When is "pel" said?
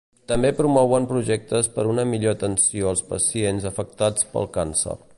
4.35-4.53